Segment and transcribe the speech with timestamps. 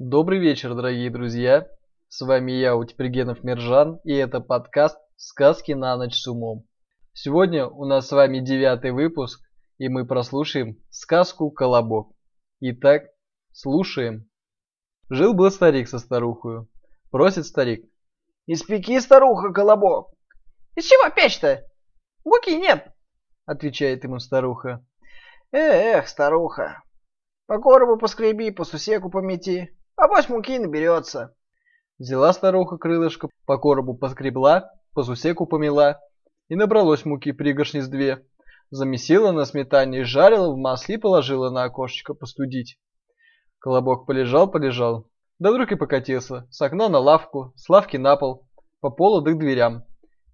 [0.00, 1.66] Добрый вечер, дорогие друзья!
[2.06, 6.68] С вами я, Утепергенов Мержан, и это подкаст «Сказки на ночь с умом».
[7.14, 9.40] Сегодня у нас с вами девятый выпуск,
[9.76, 12.12] и мы прослушаем сказку «Колобок».
[12.60, 13.08] Итак,
[13.50, 14.30] слушаем.
[15.10, 16.68] Жил-был старик со старухою.
[17.10, 17.84] Просит старик.
[18.46, 20.14] «Испеки, старуха, колобок!»
[20.76, 21.64] «Из чего печь-то?
[22.24, 22.86] Муки нет!»
[23.46, 24.86] Отвечает ему старуха.
[25.50, 26.84] «Эх, старуха,
[27.48, 31.34] по коробу поскреби, по сусеку помети, авось муки наберется».
[31.98, 36.00] Взяла старуха крылышко, по коробу поскребла, по сусеку помела,
[36.48, 38.24] и набралось муки пригоршни с две.
[38.70, 42.78] Замесила на сметане и жарила, в масле и положила на окошечко постудить.
[43.58, 48.48] Колобок полежал-полежал, да вдруг и покатился, с окна на лавку, с лавки на пол,
[48.80, 49.84] по полу да к дверям.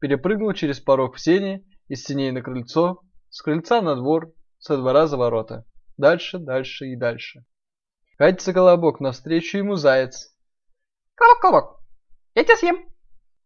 [0.00, 3.00] Перепрыгнул через порог в сени, из сеней на крыльцо,
[3.30, 5.64] с крыльца на двор, со двора за ворота.
[5.96, 7.44] Дальше, дальше и дальше.
[8.16, 10.32] Катится колобок, навстречу ему заяц.
[11.16, 11.80] «Колобок, колобок,
[12.34, 12.88] я тебя съем!»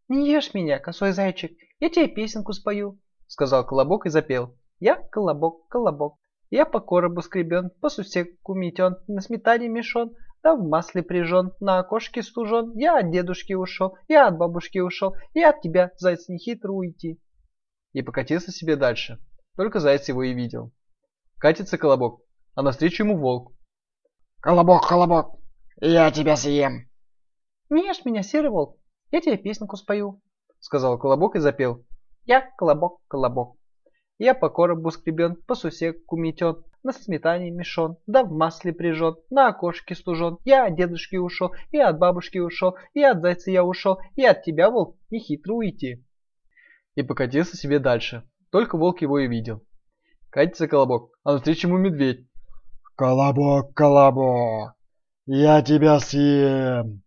[0.08, 4.56] «Не ешь меня, косой зайчик, я тебе песенку спою»,— сказал колобок и запел.
[4.78, 6.18] «Я колобок, колобок,
[6.50, 11.78] я по коробу скребен, по сусеку метен, на сметане мешон, да в масле прижен, на
[11.78, 12.72] окошке стужен.
[12.74, 17.18] Я от дедушки ушел, я от бабушки ушел, и от тебя, заяц, не хитро уйти».
[17.92, 19.18] И покатился себе дальше.
[19.56, 20.72] Только заяц его и видел.
[21.38, 22.20] Катится колобок,
[22.54, 23.57] а навстречу ему волк.
[24.48, 25.26] «Колобок, колобок,
[25.78, 26.88] я тебя съем!»
[27.68, 28.78] «Не ешь меня, серый волк,
[29.10, 30.22] я тебе песенку спою»,—
[30.60, 31.84] сказал колобок и запел.
[32.24, 33.58] «Я колобок, колобок,
[34.16, 39.48] я по коробу скребен, по сусеку метен, на сметане мешон, да в масле прижен, на
[39.48, 40.38] окошке стужен.
[40.46, 44.44] Я от дедушки ушел, и от бабушки ушел, и от зайца я ушел, и от
[44.44, 46.06] тебя, волк, не хитро уйти.
[46.94, 48.26] И покатился себе дальше.
[48.50, 49.62] Только волк его и видел.
[50.30, 52.27] Катится колобок, а навстречу ему медведь.
[52.98, 54.74] «Колобок, колобок,
[55.26, 57.02] я тебя съем!»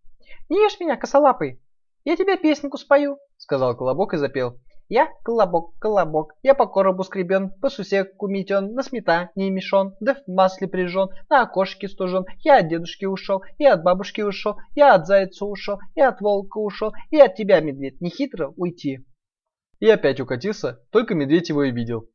[0.47, 1.61] «Не ешь меня, косолапый,
[2.05, 4.57] я тебе песенку спою»,— сказал колобок и запел.
[4.87, 10.25] Я колобок, колобок, я по коробу скребен, по сусеку метен, на сметане мешон, да в
[10.31, 12.23] масле прижен, на окошке стужен.
[12.39, 16.57] Я от дедушки ушел, и от бабушки ушел, я от зайца ушел, и от волка
[16.59, 19.05] ушел, и от тебя, медведь, не хитро уйти.
[19.81, 22.05] И опять укатился, только медведь его и видел.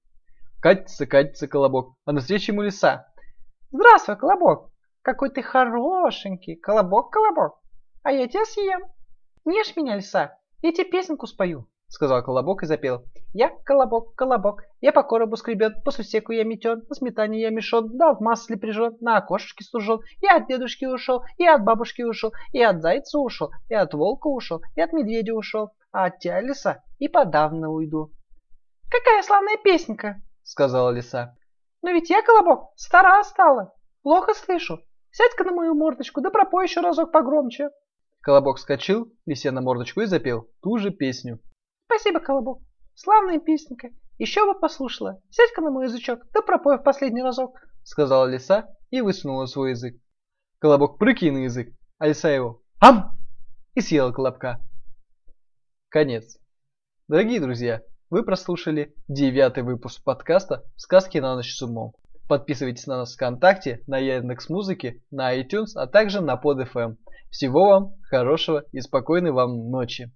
[0.62, 3.06] Катится, катится колобок, а навстречу ему лиса.
[3.70, 4.70] Здравствуй, колобок,
[5.02, 7.60] какой ты хорошенький, колобок, колобок,
[8.02, 8.80] а я тебя съем.
[9.44, 13.04] Не ешь меня, лиса, я тебе песенку спою.— сказал Колобок и запел.
[13.32, 17.96] «Я колобок, колобок, я по коробу скребен, по сусеку я метен, на сметане я мешон,
[17.96, 20.00] да в масле прижен, на окошечке стужен.
[20.20, 24.26] Я от дедушки ушел, и от бабушки ушел, и от зайца ушел, и от волка
[24.26, 28.10] ушел, и от медведя ушел, а от тебя, лиса, и подавно уйду».
[28.90, 31.36] «Какая славная песенка!»— сказала лиса.
[31.82, 34.80] «Но ведь я, колобок, стара стала, плохо слышу.
[35.10, 37.70] Сядь-ка на мою мордочку, да пропой еще разок погромче».
[38.20, 41.40] Колобок вскочил, лисе на мордочку и запел ту же песню.
[41.86, 42.60] Спасибо, Колобок.
[42.94, 43.90] Славная песенка.
[44.18, 45.22] Еще бы послушала.
[45.30, 47.60] Сядь-ка на мой язычок, да пропой в последний разок.
[47.84, 49.96] Сказала лиса и высунула свой язык.
[50.58, 53.16] Колобок прыгай на язык, а лиса его «Ам!»
[53.74, 54.60] и съела колобка.
[55.88, 56.38] Конец.
[57.06, 61.94] Дорогие друзья, вы прослушали девятый выпуск подкаста «Сказки на ночь с умом».
[62.28, 66.96] Подписывайтесь на нас ВКонтакте, на Яндекс.Музыке, на iTunes, а также на PodFM.
[67.30, 70.12] Всего вам хорошего и спокойной вам ночи.